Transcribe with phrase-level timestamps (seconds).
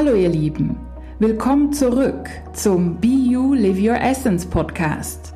[0.00, 0.76] Hallo ihr Lieben,
[1.18, 5.34] willkommen zurück zum Be You Live Your Essence Podcast.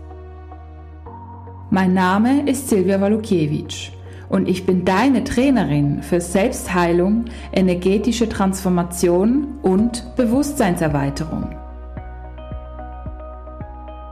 [1.71, 3.91] Mein Name ist Silvia Walukiewicz
[4.29, 11.57] und ich bin deine Trainerin für Selbstheilung, energetische Transformation und Bewusstseinserweiterung.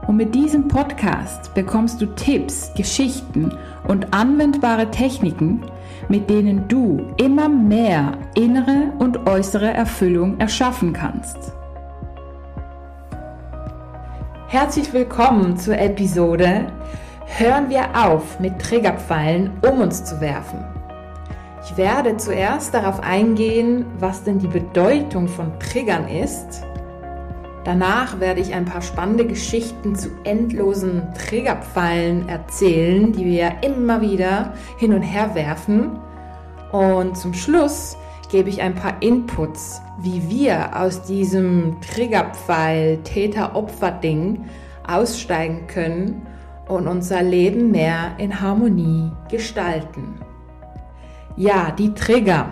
[0.09, 3.53] Und mit diesem Podcast bekommst du Tipps, Geschichten
[3.87, 5.63] und anwendbare Techniken,
[6.09, 11.53] mit denen du immer mehr innere und äußere Erfüllung erschaffen kannst.
[14.49, 16.67] Herzlich willkommen zur Episode
[17.39, 20.65] Hören wir auf, mit Triggerpfeilen um uns zu werfen.
[21.65, 26.65] Ich werde zuerst darauf eingehen, was denn die Bedeutung von Triggern ist
[27.65, 34.55] Danach werde ich ein paar spannende Geschichten zu endlosen Trägerpfeilen erzählen, die wir immer wieder
[34.79, 35.99] hin und her werfen.
[36.73, 37.97] Und zum Schluss
[38.31, 44.45] gebe ich ein paar Inputs, wie wir aus diesem Triggerpfeil Täter-Opfer-Ding
[44.87, 46.27] aussteigen können
[46.67, 50.15] und unser Leben mehr in Harmonie gestalten.
[51.37, 52.47] Ja, die Trigger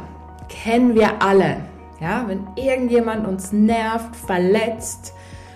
[0.49, 1.68] kennen wir alle.
[2.01, 5.15] Ja, wenn irgendjemand uns nervt, verletzt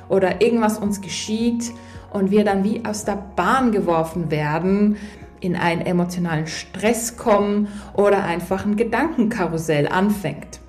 [0.09, 1.73] oder irgendwas uns geschieht
[2.13, 4.97] und wir dann wie aus der Bahn geworfen werden,
[5.41, 10.61] in einen emotionalen Stress kommen oder einfach ein Gedankenkarussell anfängt.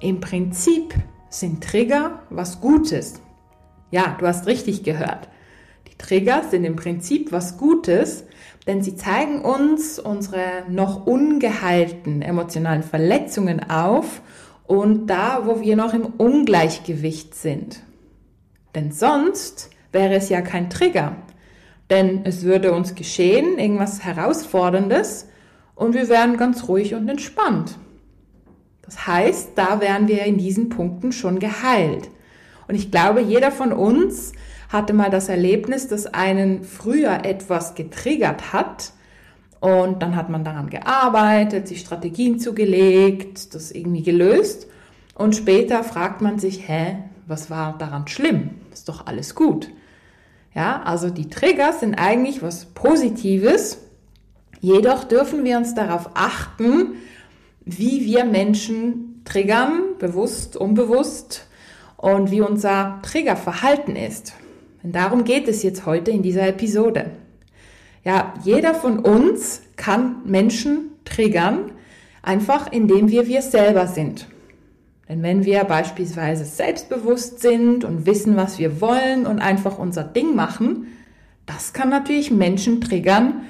[0.00, 0.94] Im Prinzip
[1.28, 3.20] sind Trigger was Gutes.
[3.90, 5.28] Ja, du hast richtig gehört.
[5.90, 8.24] Die Trigger sind im Prinzip was Gutes,
[8.66, 14.22] denn sie zeigen uns unsere noch ungeheilten emotionalen Verletzungen auf
[14.66, 17.82] und da, wo wir noch im Ungleichgewicht sind.
[18.74, 21.16] Denn sonst wäre es ja kein Trigger.
[21.88, 25.28] Denn es würde uns geschehen, irgendwas Herausforderndes,
[25.76, 27.76] und wir wären ganz ruhig und entspannt.
[28.82, 32.08] Das heißt, da wären wir in diesen Punkten schon geheilt.
[32.66, 34.32] Und ich glaube, jeder von uns
[34.70, 38.92] hatte mal das Erlebnis, dass einen früher etwas getriggert hat
[39.60, 44.68] und dann hat man daran gearbeitet, sich Strategien zugelegt, das irgendwie gelöst.
[45.14, 48.50] Und später fragt man sich, hä, was war daran schlimm?
[48.72, 49.70] Ist doch alles gut.
[50.54, 53.78] Ja, also die Trigger sind eigentlich was Positives.
[54.60, 56.94] Jedoch dürfen wir uns darauf achten,
[57.64, 61.46] wie wir Menschen triggern, bewusst, unbewusst
[61.96, 64.34] und wie unser Triggerverhalten ist.
[64.82, 67.10] Denn darum geht es jetzt heute in dieser Episode.
[68.06, 71.72] Ja, jeder von uns kann Menschen triggern,
[72.22, 74.28] einfach indem wir wir selber sind.
[75.08, 80.36] Denn wenn wir beispielsweise selbstbewusst sind und wissen, was wir wollen und einfach unser Ding
[80.36, 80.86] machen,
[81.46, 83.42] das kann natürlich Menschen triggern,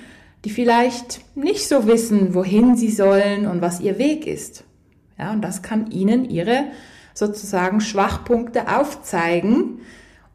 [0.46, 4.64] die vielleicht nicht so wissen, wohin sie sollen und was ihr Weg ist.
[5.18, 6.64] Ja, und das kann ihnen ihre
[7.12, 9.80] sozusagen Schwachpunkte aufzeigen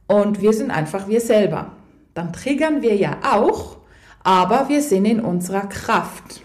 [0.05, 1.71] und wir sind einfach wir selber.
[2.13, 3.80] Dann triggern wir ja auch
[4.23, 6.41] aber wir sind in unserer Kraft.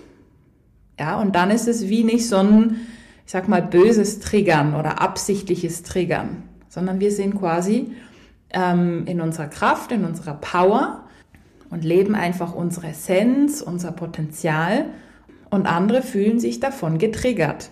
[0.98, 2.80] Ja, und dann ist es wie nicht so ein,
[3.24, 7.92] ich sag mal, böses Triggern oder absichtliches Triggern, sondern wir sind quasi
[8.50, 11.04] ähm, in unserer Kraft, in unserer Power
[11.70, 14.86] und leben einfach unsere Essenz, unser Potenzial
[15.50, 17.70] und andere fühlen sich davon getriggert.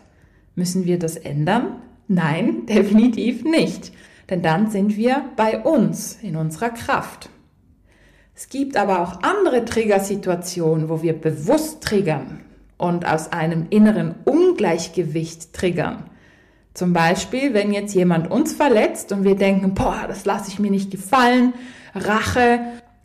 [0.55, 1.77] Müssen wir das ändern?
[2.09, 3.93] Nein, definitiv nicht.
[4.31, 7.29] Denn dann sind wir bei uns, in unserer Kraft.
[8.37, 12.41] Es gibt aber auch andere Triggersituationen, wo wir bewusst triggern
[12.77, 16.11] und aus einem inneren Ungleichgewicht triggern.
[16.75, 20.73] Zum Beispiel, wenn jetzt jemand uns verletzt und wir denken, boah, das lasse ich mir
[20.73, 21.55] nicht gefallen,
[21.95, 22.59] Rache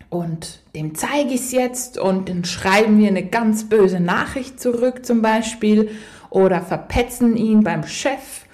[0.09, 5.05] und dem zeige ich es jetzt und dann schreiben wir eine ganz böse Nachricht zurück
[5.05, 5.91] zum Beispiel
[6.31, 8.45] oder verpetzen ihn beim Chef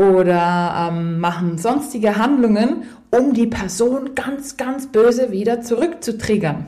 [0.00, 6.66] oder ähm, machen sonstige Handlungen um die Person ganz, ganz böse wieder zurückzutriggern.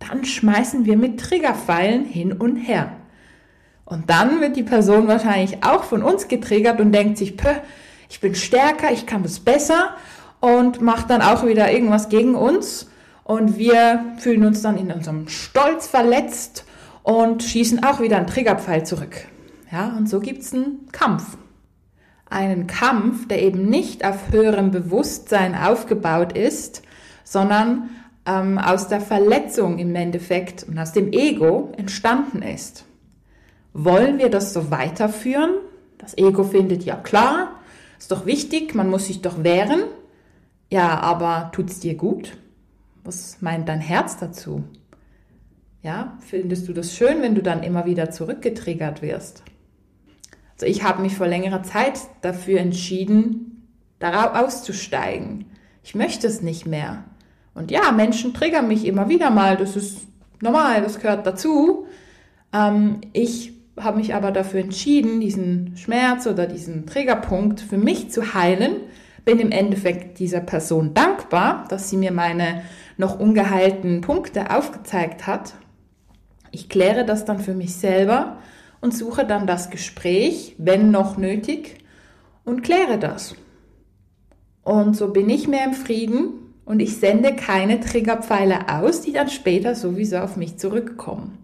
[0.00, 2.96] Dann schmeißen wir mit Triggerpfeilen hin und her.
[3.84, 7.50] Und dann wird die Person wahrscheinlich auch von uns getriggert und denkt sich, Pö,
[8.10, 9.90] ich bin stärker, ich kann das besser
[10.40, 12.90] und macht dann auch wieder irgendwas gegen uns.
[13.22, 16.64] Und wir fühlen uns dann in unserem Stolz verletzt
[17.04, 19.26] und schießen auch wieder einen Triggerpfeil zurück.
[19.70, 21.36] Ja, und so gibt's einen Kampf
[22.34, 26.82] einen Kampf, der eben nicht auf höherem Bewusstsein aufgebaut ist,
[27.22, 27.90] sondern
[28.26, 32.84] ähm, aus der Verletzung im Endeffekt und aus dem Ego entstanden ist.
[33.72, 35.50] Wollen wir das so weiterführen?
[35.98, 37.60] Das Ego findet ja klar,
[37.98, 39.84] ist doch wichtig, man muss sich doch wehren.
[40.70, 42.36] Ja, aber tut's dir gut?
[43.04, 44.64] Was meint dein Herz dazu?
[45.82, 49.42] Ja, findest du das schön, wenn du dann immer wieder zurückgetriggert wirst?
[50.54, 53.68] Also ich habe mich vor längerer Zeit dafür entschieden,
[53.98, 55.46] darauf auszusteigen.
[55.82, 57.04] Ich möchte es nicht mehr.
[57.54, 59.56] Und ja, Menschen triggern mich immer wieder mal.
[59.56, 60.06] Das ist
[60.40, 61.86] normal, das gehört dazu.
[62.52, 68.34] Ähm, ich habe mich aber dafür entschieden, diesen Schmerz oder diesen Triggerpunkt für mich zu
[68.34, 68.76] heilen.
[69.24, 72.62] Bin im Endeffekt dieser Person dankbar, dass sie mir meine
[72.96, 75.54] noch ungeheilten Punkte aufgezeigt hat.
[76.50, 78.38] Ich kläre das dann für mich selber
[78.84, 81.78] und suche dann das Gespräch, wenn noch nötig,
[82.44, 83.34] und kläre das.
[84.62, 89.30] Und so bin ich mehr im Frieden und ich sende keine Triggerpfeile aus, die dann
[89.30, 91.38] später sowieso auf mich zurückkommen.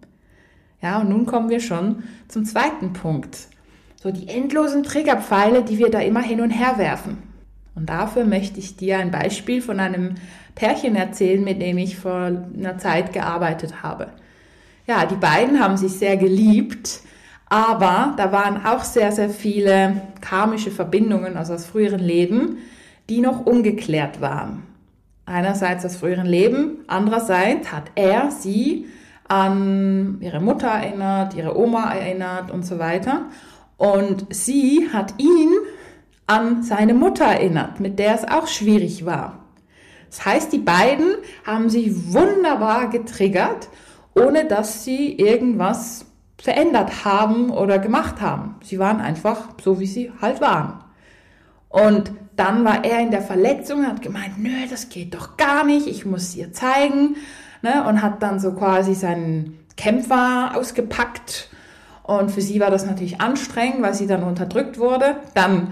[0.83, 3.35] Ja, und nun kommen wir schon zum zweiten Punkt.
[3.95, 7.23] So die endlosen Triggerpfeile, die wir da immer hin und her werfen.
[7.73, 10.13] Und dafür möchte ich dir ein Beispiel von einem
[10.53, 14.09] Pärchen erzählen, mit dem ich vor einer Zeit gearbeitet habe.
[14.85, 17.01] Ja, die beiden haben sich sehr geliebt,
[17.51, 22.59] aber da waren auch sehr, sehr viele karmische Verbindungen, also aus früheren Leben,
[23.09, 24.63] die noch ungeklärt waren.
[25.25, 28.85] Einerseits aus früheren Leben, andererseits hat er sie
[29.27, 33.25] an ihre Mutter erinnert, ihre Oma erinnert und so weiter.
[33.75, 35.49] Und sie hat ihn
[36.27, 39.39] an seine Mutter erinnert, mit der es auch schwierig war.
[40.09, 41.15] Das heißt, die beiden
[41.45, 43.67] haben sich wunderbar getriggert,
[44.15, 46.05] ohne dass sie irgendwas
[46.41, 48.55] verändert haben oder gemacht haben.
[48.63, 50.83] Sie waren einfach so, wie sie halt waren.
[51.69, 55.63] Und dann war er in der Verletzung und hat gemeint, nö, das geht doch gar
[55.63, 57.15] nicht, ich muss ihr zeigen,
[57.61, 61.49] ne, und hat dann so quasi seinen Kämpfer ausgepackt.
[62.03, 65.17] Und für sie war das natürlich anstrengend, weil sie dann unterdrückt wurde.
[65.35, 65.71] Dann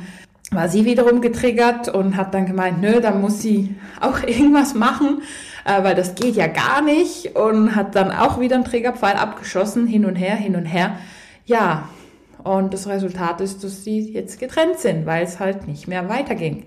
[0.51, 5.21] war sie wiederum getriggert und hat dann gemeint, nö, da muss sie auch irgendwas machen,
[5.69, 7.35] äh, weil das geht ja gar nicht.
[7.35, 10.97] Und hat dann auch wieder einen Triggerpfeil abgeschossen, hin und her, hin und her.
[11.45, 11.89] Ja,
[12.43, 16.65] und das Resultat ist, dass sie jetzt getrennt sind, weil es halt nicht mehr weiterging.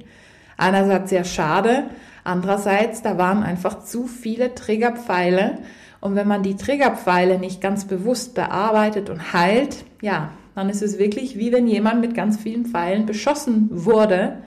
[0.56, 1.84] Einerseits sehr schade,
[2.25, 5.58] Andererseits, da waren einfach zu viele Triggerpfeile.
[6.00, 10.98] Und wenn man die Triggerpfeile nicht ganz bewusst bearbeitet und heilt, ja, dann ist es
[10.98, 14.38] wirklich wie wenn jemand mit ganz vielen Pfeilen beschossen wurde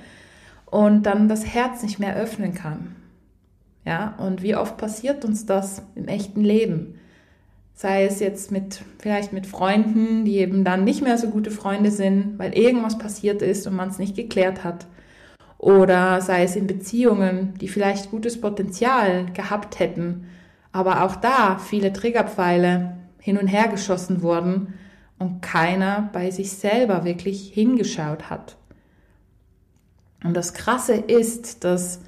[0.65, 2.95] und dann das Herz nicht mehr öffnen kann.
[3.85, 6.99] Ja, und wie oft passiert uns das im echten Leben?
[7.73, 11.91] Sei es jetzt mit, vielleicht mit Freunden, die eben dann nicht mehr so gute Freunde
[11.91, 14.87] sind, weil irgendwas passiert ist und man es nicht geklärt hat
[15.57, 20.27] oder sei es in Beziehungen, die vielleicht gutes Potenzial gehabt hätten,
[20.71, 24.75] aber auch da viele Triggerpfeile hin und her geschossen wurden
[25.17, 28.57] und keiner bei sich selber wirklich hingeschaut hat.
[30.23, 32.01] Und das Krasse ist, dass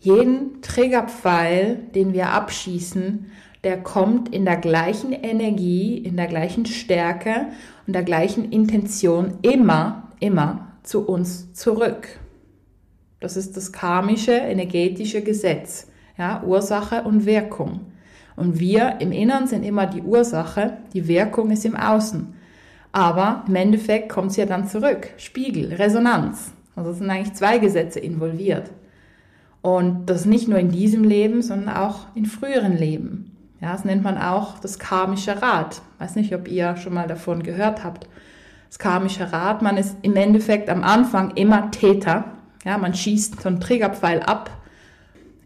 [0.00, 3.30] jeden Triggerpfeil, den wir abschießen,
[3.64, 7.46] der kommt in der gleichen Energie, in der gleichen Stärke
[7.86, 12.20] und der gleichen Intention immer, immer zu uns zurück.
[13.20, 15.88] Das ist das karmische energetische Gesetz.
[16.16, 17.80] Ja, Ursache und Wirkung.
[18.36, 22.34] Und wir im Innern sind immer die Ursache, die Wirkung ist im Außen.
[22.92, 25.10] Aber im Endeffekt kommt es ja dann zurück.
[25.16, 26.52] Spiegel, Resonanz.
[26.74, 28.70] Also sind eigentlich zwei Gesetze involviert.
[29.66, 33.32] Und das nicht nur in diesem Leben, sondern auch in früheren Leben.
[33.60, 35.80] Ja, das nennt man auch das karmische Rad.
[35.98, 38.06] Weiß nicht, ob ihr schon mal davon gehört habt.
[38.68, 42.24] Das karmische Rad, man ist im Endeffekt am Anfang immer Täter
[42.66, 44.50] ja, man schießt so einen Trägerpfeil ab.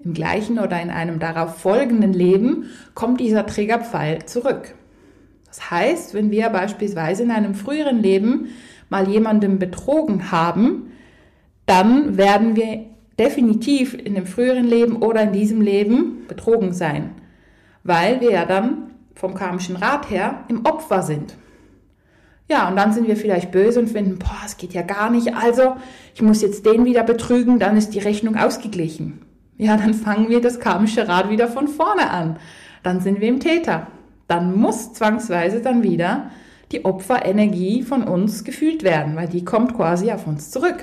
[0.03, 4.75] Im gleichen oder in einem darauf folgenden Leben kommt dieser Trägerpfeil zurück.
[5.47, 8.49] Das heißt, wenn wir beispielsweise in einem früheren Leben
[8.89, 10.93] mal jemanden betrogen haben,
[11.67, 12.87] dann werden wir
[13.21, 17.11] definitiv in dem früheren Leben oder in diesem Leben betrogen sein,
[17.85, 21.37] weil wir ja dann vom karmischen Rat her im Opfer sind.
[22.49, 25.37] Ja, und dann sind wir vielleicht böse und finden, boah, es geht ja gar nicht,
[25.37, 25.77] also
[26.15, 29.21] ich muss jetzt den wieder betrügen, dann ist die Rechnung ausgeglichen.
[29.59, 32.39] Ja, dann fangen wir das karmische Rad wieder von vorne an.
[32.83, 33.89] Dann sind wir im Täter.
[34.27, 36.31] Dann muss zwangsweise dann wieder
[36.73, 40.83] die Opferenergie von uns gefühlt werden, weil die kommt quasi auf uns zurück.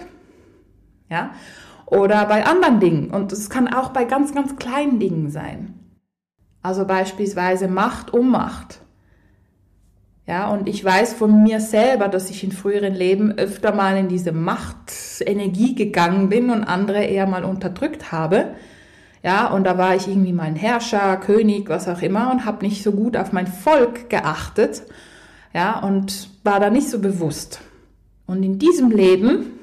[1.09, 1.31] Ja?
[1.87, 3.09] Oder bei anderen Dingen.
[3.11, 5.73] Und es kann auch bei ganz, ganz kleinen Dingen sein.
[6.61, 8.81] Also beispielsweise Macht um Macht.
[10.27, 14.09] Ja, und ich weiß von mir selber, dass ich in früheren Leben öfter mal in
[14.09, 18.55] diese Machtenergie gegangen bin und andere eher mal unterdrückt habe.
[19.23, 22.83] Ja, und da war ich irgendwie mein Herrscher, König, was auch immer und habe nicht
[22.83, 24.83] so gut auf mein Volk geachtet.
[25.53, 27.61] Ja, und war da nicht so bewusst.
[28.25, 29.56] Und in diesem Leben,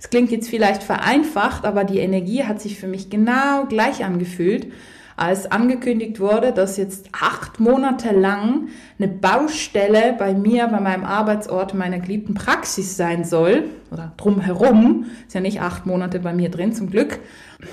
[0.00, 4.68] es klingt jetzt vielleicht vereinfacht, aber die Energie hat sich für mich genau gleich angefühlt,
[5.16, 11.74] als angekündigt wurde, dass jetzt acht Monate lang eine Baustelle bei mir, bei meinem Arbeitsort,
[11.74, 16.72] meiner geliebten Praxis sein soll, oder drumherum, ist ja nicht acht Monate bei mir drin,
[16.72, 17.20] zum Glück.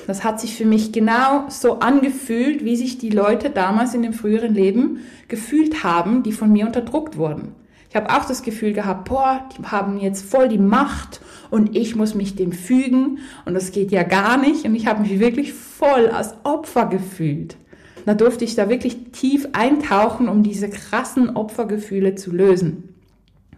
[0.05, 4.13] Das hat sich für mich genau so angefühlt, wie sich die Leute damals in dem
[4.13, 7.55] früheren Leben gefühlt haben, die von mir unterdruckt wurden.
[7.91, 11.19] Ich habe auch das Gefühl gehabt, boah, die haben jetzt voll die Macht
[11.49, 15.01] und ich muss mich dem fügen und das geht ja gar nicht und ich habe
[15.01, 17.57] mich wirklich voll als Opfer gefühlt.
[18.05, 22.95] Da durfte ich da wirklich tief eintauchen, um diese krassen Opfergefühle zu lösen.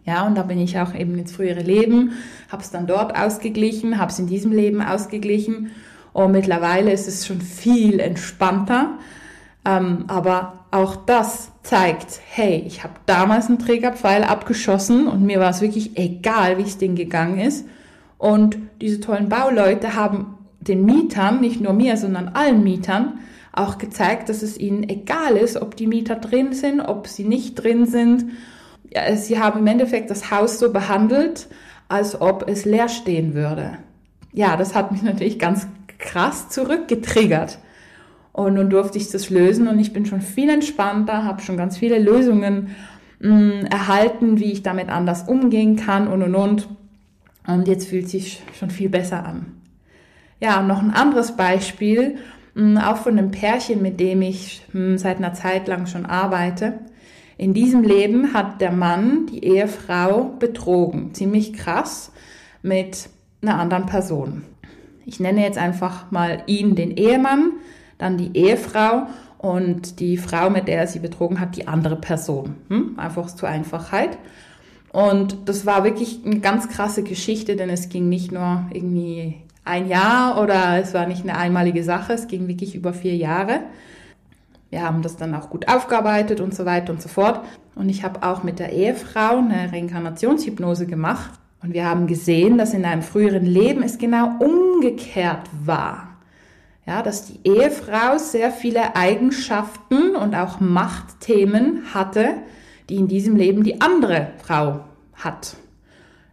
[0.03, 2.13] Ja, und da bin ich auch eben ins frühere Leben,
[2.51, 5.69] habe es dann dort ausgeglichen, habe es in diesem Leben ausgeglichen
[6.11, 8.97] und mittlerweile ist es schon viel entspannter.
[9.63, 15.51] Ähm, aber auch das zeigt, hey, ich habe damals einen Trägerpfeil abgeschossen und mir war
[15.51, 17.67] es wirklich egal, wie es denen gegangen ist.
[18.17, 23.19] Und diese tollen Bauleute haben den Mietern, nicht nur mir, sondern allen Mietern,
[23.51, 27.55] auch gezeigt, dass es ihnen egal ist, ob die Mieter drin sind, ob sie nicht
[27.55, 28.25] drin sind.
[28.89, 31.49] Ja, sie haben im Endeffekt das Haus so behandelt,
[31.87, 33.77] als ob es leer stehen würde.
[34.31, 35.67] Ja, das hat mich natürlich ganz
[35.99, 37.59] krass zurückgetriggert.
[38.33, 41.77] Und nun durfte ich das lösen und ich bin schon viel entspannter, habe schon ganz
[41.77, 42.69] viele Lösungen
[43.19, 46.67] mh, mm, erhalten, wie ich damit anders umgehen kann und und und.
[47.45, 49.45] Und jetzt fühlt sich schon viel besser an.
[50.39, 52.15] Ja, noch ein anderes Beispiel,
[52.55, 55.85] mh, mm, auch von einem Pärchen, mit dem ich mh, mm, seit einer Zeit lang
[55.85, 56.79] schon arbeite.
[57.37, 62.11] In diesem Leben hat der Mann die Ehefrau betrogen, ziemlich krass,
[62.63, 63.09] mit
[63.43, 64.43] einer anderen Person.
[65.05, 67.51] Ich nenne jetzt einfach mal ihn den Ehemann
[67.97, 69.07] dann die Ehefrau
[69.37, 72.55] und die Frau, mit der er sie betrogen hat, die andere Person.
[72.69, 72.97] Hm?
[72.97, 74.17] Einfach zur Einfachheit.
[74.93, 79.35] Und das war wirklich eine ganz krasse Geschichte, denn es ging nicht nur irgendwie
[79.65, 83.61] ein Jahr oder es war nicht eine einmalige Sache, es ging wirklich über vier Jahre.
[84.69, 87.41] Wir haben das dann auch gut aufgearbeitet und so weiter und so fort.
[87.75, 91.31] Und ich habe auch mit der Ehefrau eine Reinkarnationshypnose gemacht.
[91.61, 96.12] Und wir haben gesehen, dass in einem früheren Leben es genau umgekehrt war
[96.85, 102.35] ja, dass die Ehefrau sehr viele Eigenschaften und auch Machtthemen hatte,
[102.89, 104.81] die in diesem Leben die andere Frau
[105.13, 105.55] hat.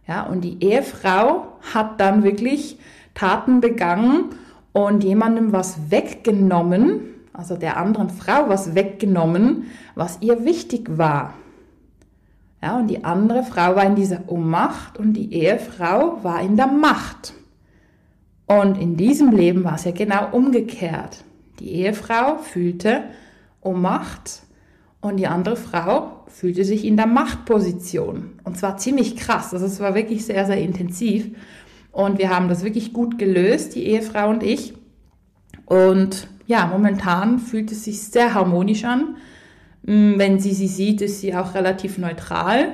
[0.07, 2.77] Ja, und die Ehefrau hat dann wirklich
[3.13, 4.25] Taten begangen
[4.73, 7.01] und jemandem was weggenommen,
[7.33, 11.33] also der anderen Frau was weggenommen, was ihr wichtig war.
[12.61, 16.67] Ja, und die andere Frau war in dieser Ohnmacht und die Ehefrau war in der
[16.67, 17.33] Macht.
[18.59, 21.23] Und in diesem Leben war es ja genau umgekehrt.
[21.59, 23.03] Die Ehefrau fühlte
[23.61, 24.41] Ohnmacht
[24.99, 28.31] und die andere Frau fühlte sich in der Machtposition.
[28.43, 29.53] Und zwar ziemlich krass.
[29.53, 31.29] Also es war wirklich sehr, sehr intensiv.
[31.93, 34.73] Und wir haben das wirklich gut gelöst, die Ehefrau und ich.
[35.65, 39.15] Und ja, momentan fühlt es sich sehr harmonisch an.
[39.83, 42.73] Mm, wenn sie sie sieht, ist sie auch relativ neutral.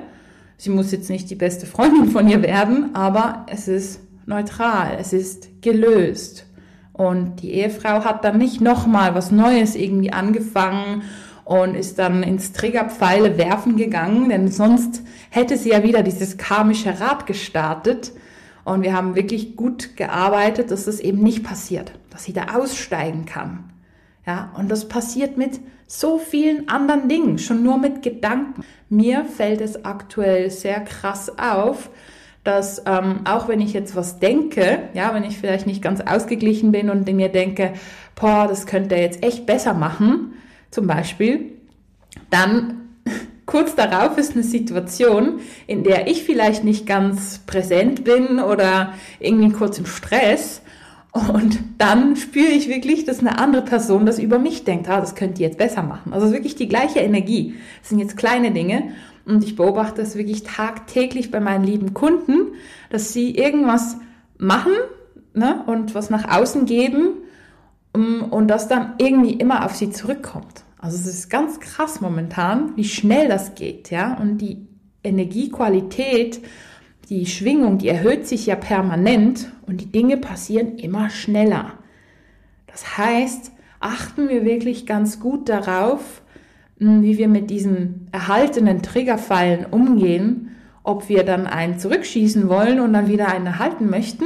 [0.58, 5.14] Sie muss jetzt nicht die beste Freundin von ihr werden, aber es ist neutral, es
[5.14, 6.46] ist gelöst.
[6.94, 11.04] Und die Ehefrau hat dann nicht nochmal was Neues irgendwie angefangen
[11.46, 17.00] und ist dann ins Triggerpfeile werfen gegangen, denn sonst hätte sie ja wieder dieses karmische
[17.00, 18.12] Rad gestartet.
[18.66, 23.26] Und wir haben wirklich gut gearbeitet, dass das eben nicht passiert, dass sie da aussteigen
[23.26, 23.72] kann.
[24.26, 28.66] Ja, und das passiert mit so vielen anderen Dingen, schon nur mit Gedanken.
[28.90, 31.90] Mir fällt es aktuell sehr krass auf,
[32.48, 36.72] dass ähm, auch wenn ich jetzt was denke, ja, wenn ich vielleicht nicht ganz ausgeglichen
[36.72, 37.74] bin und mir denke,
[38.16, 40.34] boah, das könnte er jetzt echt besser machen,
[40.72, 41.52] zum Beispiel,
[42.30, 42.88] dann
[43.46, 49.52] kurz darauf ist eine Situation, in der ich vielleicht nicht ganz präsent bin oder irgendwie
[49.52, 50.62] kurz im Stress.
[51.34, 55.16] Und dann spüre ich wirklich, dass eine andere Person das über mich denkt, ah, das
[55.16, 56.14] könnte ihr jetzt besser machen.
[56.14, 57.56] Also wirklich die gleiche Energie.
[57.82, 58.92] Das sind jetzt kleine Dinge.
[59.26, 62.54] Und ich beobachte es wirklich tagtäglich bei meinen lieben Kunden,
[62.90, 63.98] dass sie irgendwas
[64.38, 64.74] machen
[65.34, 67.10] ne, und was nach außen geben
[67.94, 70.64] um, und das dann irgendwie immer auf sie zurückkommt.
[70.80, 74.16] Also es ist ganz krass momentan, wie schnell das geht, ja.
[74.16, 74.68] Und die
[75.04, 76.42] Energiequalität,
[77.10, 81.74] die Schwingung, die erhöht sich ja permanent und die Dinge passieren immer schneller.
[82.68, 86.22] Das heißt, achten wir wirklich ganz gut darauf,
[86.80, 90.52] hm, wie wir mit diesen erhaltenen Triggerpfeilen umgehen,
[90.84, 94.26] ob wir dann einen zurückschießen wollen und dann wieder einen erhalten möchten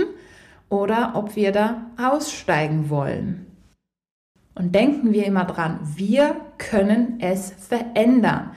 [0.69, 3.45] oder ob wir da aussteigen wollen.
[4.53, 8.51] Und denken wir immer dran, wir können es verändern.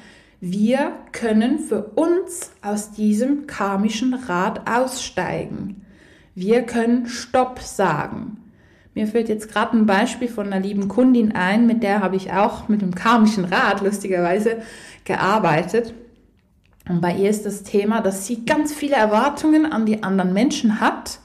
[0.47, 5.87] Wir können für uns aus diesem karmischen Rad aussteigen.
[6.35, 8.37] Wir können Stopp sagen.
[8.93, 12.31] Mir fällt jetzt gerade ein Beispiel von einer lieben Kundin ein, mit der habe ich
[12.31, 14.59] auch mit dem karmischen Rat lustigerweise
[15.07, 15.95] gearbeitet.
[16.91, 20.79] Und bei ihr ist das Thema, dass sie ganz viele Erwartungen an die anderen Menschen
[20.79, 21.21] hat,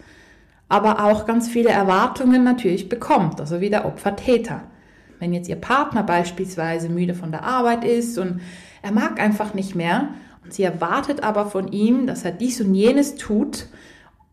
[0.70, 4.64] aber auch ganz viele Erwartungen natürlich bekommt, also wie der Opfer-Täter.
[5.20, 8.40] Wenn jetzt ihr Partner beispielsweise müde von der Arbeit ist und
[8.82, 10.10] er mag einfach nicht mehr
[10.44, 13.68] und sie erwartet aber von ihm, dass er dies und jenes tut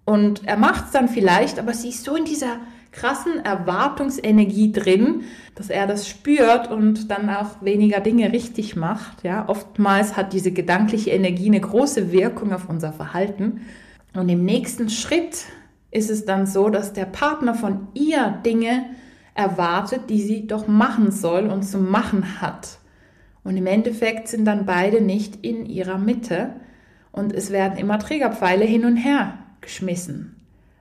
[0.04, 2.60] und er macht es dann vielleicht, aber sie ist so in dieser
[2.92, 5.24] krassen Erwartungsenergie drin,
[5.54, 9.22] dass er das spürt und dann auch weniger Dinge richtig macht.
[9.22, 13.62] Ja, oftmals hat diese gedankliche Energie eine große Wirkung auf unser Verhalten.
[14.14, 15.44] Und im nächsten Schritt
[15.90, 18.86] ist es dann so, dass der Partner von ihr Dinge
[19.34, 22.78] erwartet, die sie doch machen soll und zu machen hat.
[23.46, 26.56] Und im Endeffekt sind dann beide nicht in ihrer Mitte
[27.12, 30.34] und es werden immer Trägerpfeile hin und her geschmissen.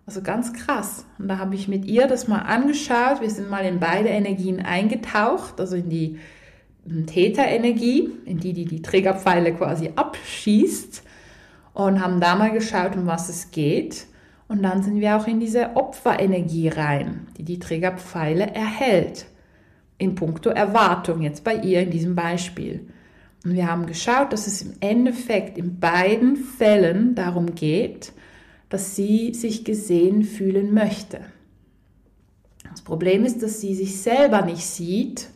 [0.07, 1.05] Also ganz krass.
[1.19, 3.21] Und da habe ich mit ihr das mal angeschaut.
[3.21, 6.17] Wir sind mal in beide Energien eingetaucht, also in die
[7.05, 11.03] Täterenergie, in die, die die Trägerpfeile quasi abschießt
[11.75, 14.07] und haben da mal geschaut, um was es geht.
[14.47, 19.27] Und dann sind wir auch in diese Opferenergie rein, die die Trägerpfeile erhält.
[19.97, 22.87] In puncto Erwartung, jetzt bei ihr in diesem Beispiel.
[23.43, 28.11] Und wir haben geschaut, dass es im Endeffekt in beiden Fällen darum geht,
[28.69, 31.21] dass sie sich gesehen fühlen möchte.
[32.69, 35.29] Das Problem ist, dass sie sich selber nicht sieht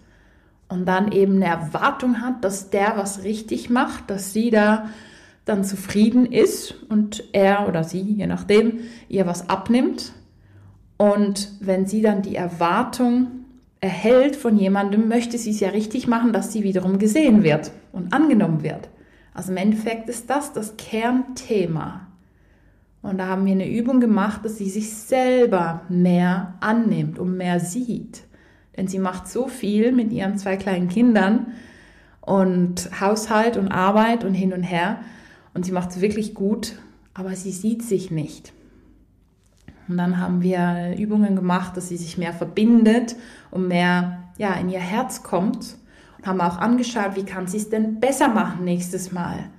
[0.68, 4.90] und dann eben eine Erwartung hat, dass der was richtig macht, dass sie da
[5.46, 10.12] dann zufrieden ist und er oder sie, je nachdem, ihr was abnimmt.
[10.98, 13.39] Und wenn sie dann die Erwartung
[13.82, 18.14] erhält von jemandem, möchte sie es ja richtig machen, dass sie wiederum gesehen wird und
[18.14, 18.90] angenommen wird.
[19.34, 22.08] Also im Endeffekt ist das das Kernthema.
[23.02, 27.60] Und da haben wir eine Übung gemacht, dass sie sich selber mehr annimmt und mehr
[27.62, 28.24] sieht.
[28.76, 31.54] Denn sie macht so viel mit ihren zwei kleinen Kindern
[32.20, 35.00] und Haushalt und Arbeit und hin und her.
[35.54, 36.76] Und sie macht es wirklich gut,
[37.14, 38.52] aber sie sieht sich nicht.
[39.90, 43.16] Und dann haben wir Übungen gemacht, dass sie sich mehr verbindet
[43.50, 45.76] und mehr ja, in ihr Herz kommt.
[46.18, 49.50] Und haben auch angeschaut, wie kann sie es denn besser machen nächstes Mal.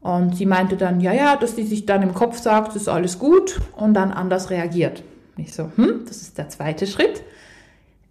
[0.00, 2.88] Und sie meinte dann, ja, ja, dass sie sich dann im Kopf sagt, das ist
[2.88, 5.02] alles gut und dann anders reagiert.
[5.38, 7.22] Ich so, hm, das ist der zweite Schritt.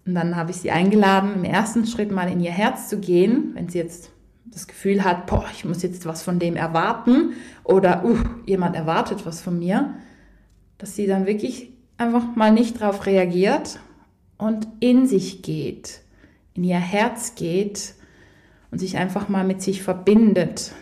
[0.05, 3.51] Und dann habe ich sie eingeladen, im ersten Schritt mal in ihr Herz zu gehen,
[3.53, 4.09] wenn sie jetzt
[4.45, 9.25] das Gefühl hat, boah, ich muss jetzt was von dem erwarten oder uh, jemand erwartet
[9.25, 9.93] was von mir,
[10.83, 13.79] dass sie dann wirklich einfach mal nicht darauf reagiert
[14.37, 16.01] und in sich geht,
[16.55, 17.93] in ihr Herz geht
[18.69, 20.73] und sich einfach mal mit sich verbindet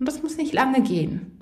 [0.00, 1.38] und das muss nicht lange gehen.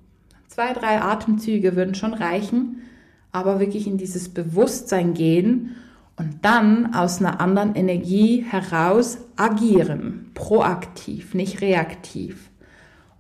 [0.47, 2.83] Zwei, drei Atemzüge würden schon reichen,
[3.31, 5.75] aber wirklich in dieses Bewusstsein gehen
[6.17, 12.51] und dann aus einer anderen Energie heraus agieren, proaktiv, nicht reaktiv.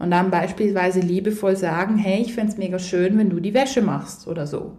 [0.02, 3.80] Und dann beispielsweise liebevoll sagen, hey, ich fände es mega schön, wenn du die Wäsche
[3.80, 4.76] machst oder so.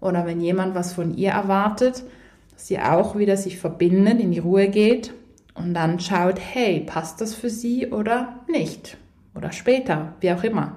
[0.00, 2.04] Oder wenn jemand was von ihr erwartet,
[2.52, 5.12] dass sie auch wieder sich verbindet, in die Ruhe geht
[5.54, 8.96] und dann schaut, hey, passt das für sie oder nicht?
[9.34, 10.76] oder später, wie auch immer.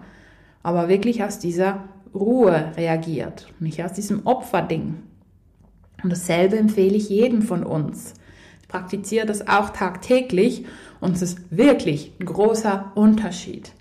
[0.61, 4.99] Aber wirklich aus dieser Ruhe reagiert, nicht aus diesem Opferding.
[6.03, 8.13] Und dasselbe empfehle ich jedem von uns.
[8.73, 10.65] Praktiziere das auch tagtäglich
[10.99, 13.71] und es ist wirklich ein großer Unterschied.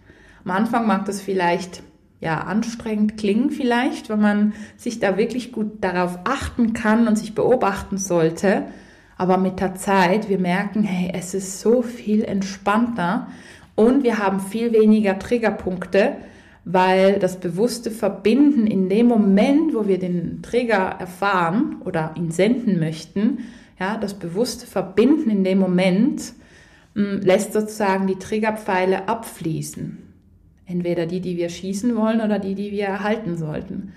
[0.44, 1.82] Am Anfang mag das vielleicht
[2.20, 7.34] ja anstrengend klingen vielleicht, wenn man sich da wirklich gut darauf achten kann und sich
[7.34, 8.64] beobachten sollte.
[9.16, 13.28] Aber mit der Zeit, wir merken, hey, es ist so viel entspannter
[13.74, 16.16] und wir haben viel weniger Triggerpunkte,
[16.66, 22.78] weil das bewusste Verbinden in dem Moment, wo wir den Trigger erfahren oder ihn senden
[22.78, 23.38] möchten,
[23.82, 26.34] ja, das bewusste Verbinden in dem Moment
[26.94, 29.98] mh, hm, lässt sozusagen die Triggerpfeile abfließen.
[30.66, 33.92] Entweder die, die wir schießen wollen oder die, die wir erhalten sollten.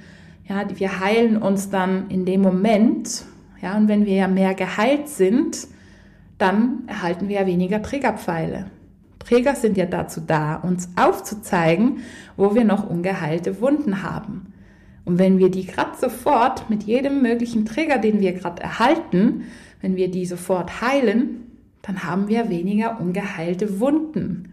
[0.49, 3.25] Ja, wir heilen uns dann in dem Moment,
[3.61, 5.67] ja, und wenn wir ja mehr geheilt sind,
[6.39, 8.65] dann erhalten wir ja weniger Triggerpfeile.
[9.19, 11.99] Träger sind ja dazu da, uns aufzuzeigen,
[12.37, 14.51] wo wir noch ungeheilte Wunden haben.
[15.03, 19.43] Und wenn wir die gerade sofort mit jedem möglichen Träger, den wir gerade erhalten,
[19.85, 21.45] wenn wir die sofort heilen,
[21.83, 24.51] dann haben wir weniger ungeheilte Wunden.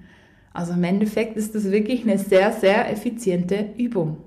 [0.52, 4.18] Also im Endeffekt ist das wirklich eine sehr, sehr effiziente Übung.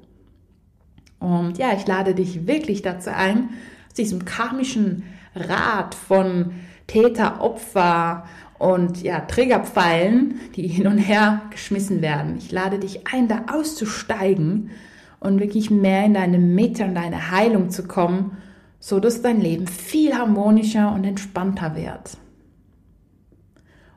[1.20, 3.50] Und ja, ich lade dich wirklich dazu ein,
[3.88, 5.04] aus diesem karmischen
[5.36, 6.54] Rad von
[6.88, 8.26] Täter, Opfer
[8.58, 12.36] und ja, Trägerpfeilen, die hin und her geschmissen werden.
[12.39, 14.72] Ich lade dich ein, da auszusteigen
[15.20, 18.38] und wirklich mehr in deine Mitte und deine Heilung zu kommen,
[18.86, 22.19] so dass dein Leben viel harmonischer und entspannter wird.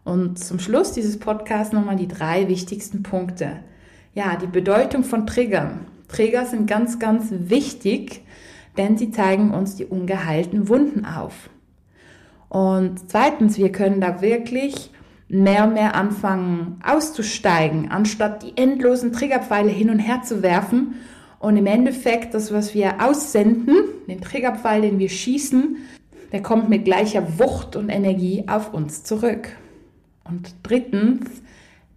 [0.03, 3.59] Und zum Schluss dieses Podcasts nochmal die drei wichtigsten Punkte.
[4.15, 5.81] Ja, die Bedeutung von Triggern.
[6.09, 8.25] Trigger sind ganz, ganz wichtig,
[8.79, 11.51] denn sie zeigen uns die ungeheilten Wunden auf.
[12.49, 14.91] Und zweitens, wir können da wirklich
[15.29, 20.95] mehr und mehr anfangen auszusteigen, anstatt die endlosen Triggerpfeile hin und her zu werfen
[21.41, 23.77] und im Endeffekt das, was wir aussenden,
[24.09, 25.77] den Triggerpfeil, den wir schießen,
[26.33, 29.49] der kommt mit gleicher Wucht und Energie auf uns zurück.
[30.25, 31.43] Und drittens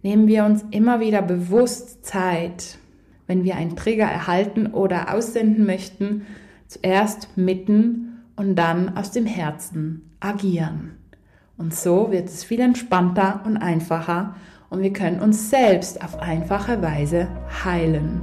[0.02, 2.78] nehmen wir uns immer wieder bewusst Zeit,
[3.26, 6.26] wenn wir einen Trigger erhalten oder aussenden möchten,
[6.66, 10.92] zuerst mitten und dann aus dem Herzen agieren.
[11.58, 14.34] Und so wird es viel entspannter und einfacher
[14.70, 17.28] und wir können uns selbst auf einfache Weise
[17.64, 18.22] heilen.